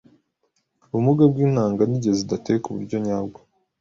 Ubumuga 0.87 1.23
bw’intanga 1.31 1.81
ni 1.85 1.95
igihe 1.97 2.13
zidateye 2.19 2.57
ku 2.63 2.69
buryo 2.75 2.97
nyabwo 3.05 3.39